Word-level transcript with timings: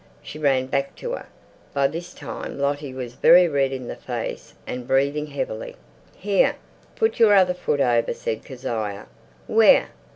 She 0.23 0.39
ran 0.39 0.65
back 0.65 0.95
to 0.95 1.11
her. 1.11 1.27
By 1.75 1.85
this 1.85 2.15
time 2.15 2.57
Lottie 2.57 2.91
was 2.91 3.13
very 3.13 3.47
red 3.47 3.71
in 3.71 3.87
the 3.87 3.95
face 3.95 4.55
and 4.65 4.87
breathing 4.87 5.27
heavily. 5.27 5.75
"Here, 6.17 6.55
put 6.95 7.19
your 7.19 7.35
other 7.35 7.53
foot 7.53 7.79
over," 7.81 8.11
said 8.15 8.43
Kezia. 8.43 9.05
"Where?" 9.45 9.89